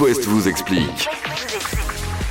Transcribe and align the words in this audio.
West 0.00 0.26
vous 0.26 0.46
explique. 0.48 1.08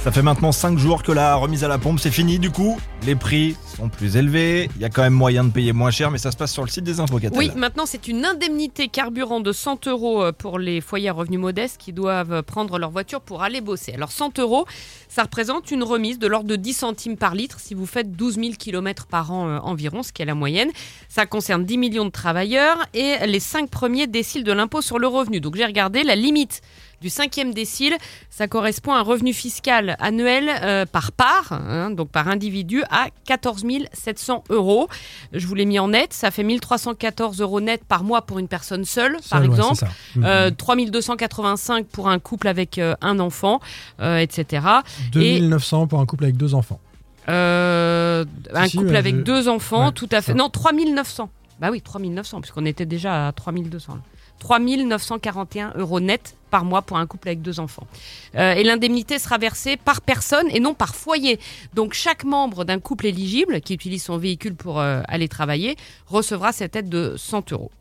Ça 0.04 0.12
fait 0.12 0.21
maintenant 0.21 0.52
5 0.52 0.77
jours 0.77 1.02
que 1.02 1.12
la 1.12 1.35
remise 1.35 1.64
à 1.64 1.68
la 1.68 1.80
pompe 1.80 1.99
c'est 1.99 2.11
fini 2.11 2.38
du 2.38 2.52
coup. 2.52 2.77
Les 3.07 3.15
prix 3.15 3.56
sont 3.76 3.90
plus 3.90 4.18
élevés. 4.18 4.70
Il 4.76 4.81
y 4.84 4.86
a 4.86 4.89
quand 4.89 5.02
même 5.02 5.13
moyen 5.13 5.44
de 5.44 5.49
payer 5.49 5.73
moins 5.73 5.89
cher, 5.89 6.12
mais 6.12 6.20
ça 6.20 6.31
se 6.31 6.38
passe 6.38 6.51
sur 6.51 6.63
le 6.63 6.70
site 6.70 6.83
des 6.83 6.96
Catel. 6.96 7.31
Oui, 7.36 7.51
maintenant 7.55 7.88
c'est 7.88 8.07
une 8.07 8.23
indemnité 8.23 8.88
carburant 8.88 9.39
de 9.39 9.51
100 9.51 9.88
euros 9.88 10.23
euh, 10.23 10.31
pour 10.31 10.59
les 10.59 10.79
foyers 10.79 11.09
à 11.09 11.13
revenus 11.13 11.39
modestes 11.39 11.79
qui 11.79 11.91
doivent 11.91 12.43
prendre 12.43 12.78
leur 12.78 12.91
voiture 12.91 13.20
pour 13.20 13.41
aller 13.41 13.62
bosser. 13.62 13.93
Alors 13.93 14.11
100 14.11 14.38
euros, 14.38 14.66
ça 15.09 15.23
représente 15.23 15.71
une 15.71 15.82
remise 15.82 16.20
de 16.20 16.27
l'ordre 16.27 16.47
de 16.47 16.55
10 16.55 16.73
centimes 16.73 17.18
par 17.18 17.34
litre 17.34 17.59
si 17.59 17.73
vous 17.73 17.88
faites 17.88 18.11
12 18.11 18.36
000 18.36 18.47
km 18.59 19.07
par 19.07 19.32
an 19.32 19.47
euh, 19.47 19.57
environ, 19.59 20.04
ce 20.04 20.11
qui 20.11 20.21
est 20.21 20.25
la 20.25 20.36
moyenne. 20.36 20.70
Ça 21.09 21.25
concerne 21.25 21.66
10 21.66 21.79
millions 21.79 22.05
de 22.05 22.11
travailleurs 22.11 22.77
et 22.93 23.25
les 23.25 23.39
5 23.39 23.70
premiers 23.71 24.05
déciles 24.05 24.43
de 24.43 24.52
l'impôt 24.52 24.82
sur 24.82 25.00
le 25.00 25.07
revenu. 25.07 25.39
Donc 25.39 25.55
j'ai 25.55 25.66
regardé 25.66 26.04
la 26.04 26.16
limite 26.16 26.61
du 27.02 27.09
cinquième 27.09 27.54
décile, 27.54 27.96
ça 28.30 28.48
correspond 28.48 28.93
à 28.93 28.98
un 29.00 29.02
revenu 29.02 29.34
fiscal 29.34 29.96
annuel 30.00 30.50
euh, 30.64 30.86
par 30.86 31.11
part, 31.11 31.52
hein, 31.54 31.92
donc 31.92 32.10
par 32.10 32.28
individu, 32.28 32.84
à 32.90 33.08
14 33.26 33.64
700 33.94 34.44
euros. 34.50 34.88
Je 35.34 35.46
vous 35.48 35.55
l'ai 35.55 35.66
mis 35.66 35.80
en 35.80 35.90
net, 35.90 36.14
ça 36.14 36.32
fait 36.32 36.44
1314 36.44 37.42
euros 37.42 37.62
net 37.62 37.84
par 37.84 38.04
mois 38.04 38.22
pour 38.24 38.40
une 38.40 38.48
personne 38.48 38.86
seule, 38.86 39.14
par 39.30 39.40
Seul, 39.40 39.50
ouais, 39.50 39.55
exemple. 39.55 39.76
ça. 39.76 39.88
Mhm. 40.16 40.24
Euh, 40.26 40.52
3285 40.52 41.86
pour 41.88 42.10
un 42.10 42.20
couple 42.20 42.48
avec 42.48 42.78
euh, 42.78 42.96
un 43.02 43.20
enfant, 43.20 43.60
euh, 44.00 44.18
etc. 44.18 44.66
2900 45.12 45.88
pour 45.88 46.00
un 46.00 46.05
couple 46.05 46.24
avec 46.26 46.38
deux 46.38 46.54
enfants. 46.55 46.80
Euh, 47.27 48.26
un 48.54 48.68
Si, 48.68 48.77
couple 48.77 48.90
ouais, 48.91 48.98
avec 48.98 49.16
je- 49.16 49.22
deux 49.22 49.48
enfants, 49.48 49.88
ouais, 49.88 49.91
tout 49.94 50.10
à 50.12 50.22
fait. 50.22 50.32
ça. 50.32 50.38
Non, 50.38 50.50
3900. 50.50 51.30
Bah 51.60 51.70
oui, 51.72 51.82
3900, 51.82 52.41
puisqu'on 52.41 52.66
était 52.66 52.86
déjà 52.86 53.27
à 53.27 53.32
3200. 53.32 53.96
là. 53.96 54.02
3941 54.40 55.74
euros 55.78 56.00
net 56.00 56.36
par 56.52 56.64
mois 56.66 56.82
pour 56.82 56.98
un 56.98 57.08
couple 57.08 57.28
avec 57.30 57.42
deux 57.42 57.60
enfants. 57.60 57.88
Euh, 58.36 58.54
et 58.54 58.64
l'indemnité 58.64 59.20
sera 59.20 59.38
versée 59.38 59.78
par 59.78 60.02
personne 60.02 60.48
et 60.52 60.60
non 60.60 60.74
par 60.74 60.96
foyer. 60.96 61.40
Donc 61.74 61.94
chaque 61.94 62.24
membre 62.24 62.64
d'un 62.64 62.80
couple 62.80 63.08
éligible 63.08 63.62
qui 63.62 63.74
utilise 63.74 64.03
son 64.03 64.17
véhicule 64.17 64.55
pour 64.55 64.80
euh, 64.80 65.02
aller 65.08 65.27
travailler 65.27 65.75
recevra 66.08 66.52
cette 66.52 66.75
aide 66.75 66.89
de 66.89 67.16
100 67.17 67.52
euros. 67.52 67.72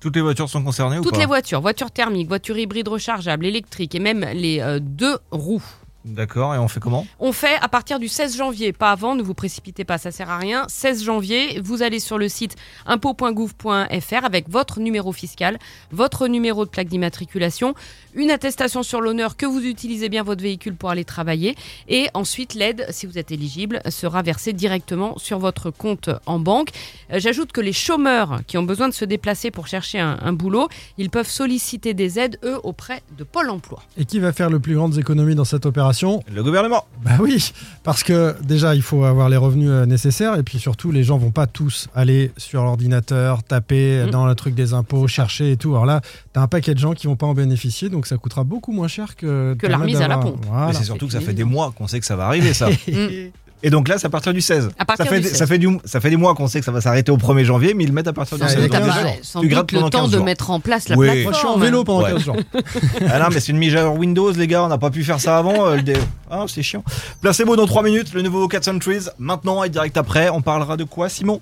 Toutes 0.00 0.14
les 0.14 0.22
voitures 0.22 0.48
sont 0.48 0.62
concernées 0.62 0.98
ou 0.98 1.02
Toutes 1.02 1.12
pas? 1.12 1.18
les 1.18 1.26
voitures, 1.26 1.60
voitures 1.60 1.90
thermiques, 1.90 2.28
voitures 2.28 2.56
hybrides 2.56 2.86
rechargeables, 2.88 3.44
électriques 3.44 3.94
et 3.94 3.98
même 4.00 4.24
les 4.32 4.60
euh, 4.60 4.78
deux 4.80 5.18
roues. 5.32 5.62
D'accord, 6.08 6.54
et 6.54 6.58
on 6.58 6.68
fait 6.68 6.80
comment? 6.80 7.06
On 7.20 7.32
fait 7.32 7.56
à 7.60 7.68
partir 7.68 7.98
du 7.98 8.08
16 8.08 8.36
janvier, 8.36 8.72
pas 8.72 8.92
avant, 8.92 9.14
ne 9.14 9.22
vous 9.22 9.34
précipitez 9.34 9.84
pas, 9.84 9.98
ça 9.98 10.10
sert 10.10 10.30
à 10.30 10.38
rien. 10.38 10.64
16 10.68 11.04
janvier, 11.04 11.60
vous 11.62 11.82
allez 11.82 12.00
sur 12.00 12.16
le 12.18 12.28
site 12.28 12.56
impôt.gouv.fr 12.86 14.24
avec 14.24 14.48
votre 14.48 14.80
numéro 14.80 15.12
fiscal, 15.12 15.58
votre 15.90 16.28
numéro 16.28 16.64
de 16.64 16.70
plaque 16.70 16.88
d'immatriculation, 16.88 17.74
une 18.14 18.30
attestation 18.30 18.82
sur 18.82 19.00
l'honneur 19.00 19.36
que 19.36 19.44
vous 19.46 19.60
utilisez 19.64 20.08
bien 20.08 20.22
votre 20.22 20.42
véhicule 20.42 20.74
pour 20.74 20.90
aller 20.90 21.04
travailler 21.04 21.54
et 21.88 22.08
ensuite 22.14 22.54
l'aide, 22.54 22.86
si 22.90 23.06
vous 23.06 23.18
êtes 23.18 23.30
éligible, 23.30 23.80
sera 23.90 24.22
versée 24.22 24.52
directement 24.52 25.18
sur 25.18 25.38
votre 25.38 25.70
compte 25.70 26.08
en 26.26 26.38
banque. 26.38 26.70
Euh, 27.12 27.18
J'ajoute 27.18 27.52
que 27.52 27.60
les 27.60 27.72
chômeurs 27.74 28.40
qui 28.46 28.56
ont 28.56 28.62
besoin 28.62 28.88
de 28.88 28.94
se 28.94 29.04
déplacer 29.04 29.50
pour 29.50 29.66
chercher 29.66 29.98
un, 29.98 30.18
un 30.22 30.32
boulot, 30.32 30.68
ils 30.96 31.10
peuvent 31.10 31.28
solliciter 31.28 31.92
des 31.92 32.18
aides, 32.18 32.38
eux, 32.44 32.58
auprès 32.62 33.02
de 33.18 33.24
Pôle 33.24 33.50
emploi. 33.50 33.82
Et 33.98 34.04
qui 34.04 34.18
va 34.20 34.32
faire 34.32 34.48
le 34.48 34.58
plus 34.60 34.74
grandes 34.74 34.96
économies 34.96 35.34
dans 35.34 35.44
cette 35.44 35.66
opération? 35.66 35.97
Le 36.32 36.42
gouvernement 36.42 36.84
Bah 37.04 37.12
oui, 37.20 37.52
parce 37.82 38.02
que 38.02 38.34
déjà 38.42 38.74
il 38.74 38.82
faut 38.82 39.04
avoir 39.04 39.28
les 39.28 39.36
revenus 39.36 39.70
euh, 39.70 39.86
nécessaires 39.86 40.36
et 40.36 40.42
puis 40.42 40.58
surtout 40.58 40.90
les 40.92 41.02
gens 41.04 41.18
vont 41.18 41.30
pas 41.30 41.46
tous 41.46 41.88
aller 41.94 42.30
sur 42.36 42.62
l'ordinateur, 42.64 43.42
taper 43.42 44.04
Mm. 44.06 44.10
dans 44.10 44.26
le 44.26 44.34
truc 44.34 44.54
des 44.54 44.74
impôts, 44.74 45.06
chercher 45.08 45.52
et 45.52 45.56
tout. 45.56 45.70
Alors 45.72 45.86
là, 45.86 46.00
t'as 46.32 46.40
un 46.42 46.46
paquet 46.48 46.74
de 46.74 46.78
gens 46.78 46.92
qui 46.94 47.06
vont 47.06 47.16
pas 47.16 47.26
en 47.26 47.34
bénéficier, 47.34 47.88
donc 47.88 48.06
ça 48.06 48.16
coûtera 48.16 48.44
beaucoup 48.44 48.72
moins 48.72 48.88
cher 48.88 49.16
que 49.16 49.54
Que 49.58 49.66
la 49.66 49.78
remise 49.78 50.00
à 50.00 50.08
la 50.08 50.18
pompe. 50.18 50.44
Voilà. 50.48 50.68
Mais 50.68 50.72
c'est 50.74 50.84
surtout 50.84 51.06
que 51.06 51.12
ça 51.12 51.20
fait 51.20 51.32
des 51.34 51.44
mois 51.44 51.72
qu'on 51.76 51.86
sait 51.86 52.00
que 52.00 52.06
ça 52.06 52.16
va 52.16 52.26
arriver 52.26 52.52
ça. 52.54 52.68
Et 53.62 53.70
donc 53.70 53.88
là, 53.88 53.98
c'est 53.98 54.06
à 54.06 54.10
partir 54.10 54.32
du 54.32 54.40
16. 54.40 54.70
À 54.78 54.84
partir 54.84 55.04
ça, 55.06 55.10
fait, 55.10 55.20
du 55.20 55.26
16. 55.28 55.36
ça, 55.36 55.46
fait 55.46 55.58
du, 55.58 55.68
ça 55.84 56.00
fait 56.00 56.10
des 56.10 56.16
mois 56.16 56.34
qu'on 56.34 56.46
sait 56.46 56.60
que 56.60 56.64
ça 56.64 56.70
va 56.72 56.80
s'arrêter 56.80 57.10
au 57.10 57.16
1er 57.16 57.44
janvier, 57.44 57.74
mais 57.74 57.84
ils 57.84 57.88
le 57.88 57.92
mettent 57.92 58.06
à 58.08 58.12
partir 58.12 58.36
du 58.38 58.44
Ça 58.44 58.50
16. 58.50 58.68
déjà, 58.68 58.80
jours. 58.82 59.16
sans 59.22 59.40
tu 59.40 59.46
doute 59.48 59.54
grattes 59.54 59.72
le 59.72 59.80
temps 59.80 60.02
15 60.02 60.10
de 60.12 60.18
mettre 60.20 60.50
en 60.50 60.60
place 60.60 60.88
la 60.88 60.96
Oui. 60.96 61.06
plateforme. 61.06 61.24
Moi 61.24 61.32
je 61.32 61.38
suis 61.38 61.48
en 61.48 61.58
vélo 61.58 61.84
pendant 61.84 62.04
Ouais. 62.04 62.12
15 62.12 62.22
jours. 62.24 62.36
Ah 63.10 63.18
non, 63.18 63.26
mais 63.32 63.40
c'est 63.40 63.52
une 63.52 63.58
mise 63.58 63.74
à 63.74 63.82
jour 63.82 63.94
Windows, 63.96 64.30
les 64.32 64.46
gars, 64.46 64.62
on 64.64 64.68
n'a 64.68 64.78
pas 64.78 64.90
pu 64.90 65.02
faire 65.02 65.20
ça 65.20 65.38
avant. 65.38 65.66
euh, 65.66 65.76
le 65.76 65.82
dé- 65.82 65.94
Ah, 66.30 66.44
c'est 66.46 66.62
chiant. 66.62 66.84
Placebo 67.20 67.56
dans 67.56 67.66
3 67.66 67.82
minutes, 67.82 68.12
le 68.14 68.22
nouveau 68.22 68.46
4 68.48 68.64
Centuries. 68.64 69.06
Maintenant 69.18 69.64
et 69.64 69.68
direct 69.70 69.96
après, 69.96 70.28
on 70.30 70.40
parlera 70.42 70.76
de 70.76 70.84
quoi, 70.84 71.08
Simon? 71.08 71.40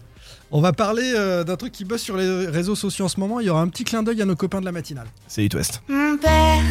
On 0.53 0.60
va 0.60 0.72
parler 0.72 1.12
euh, 1.16 1.43
d'un 1.43 1.56
truc 1.56 1.72
qui 1.72 1.84
bosse 1.84 2.03
sur 2.03 2.16
les 2.16 2.47
réseaux 2.47 2.76
sociaux 2.76 3.06
en 3.06 3.09
ce 3.09 3.19
moment. 3.19 3.41
Il 3.41 3.47
y 3.47 3.50
aura 3.50 3.60
un 3.62 3.69
petit 3.69 3.82
clin 3.84 4.03
d'œil 4.05 4.22
à 4.22 4.25
nos 4.25 4.37
copains 4.37 4.60
de 4.60 4.65
la 4.65 4.71
matinale. 4.72 5.06
C'est 5.26 5.44
It 5.44 5.55
West. 5.55 5.82
Mon 5.88 6.16
père 6.16 6.62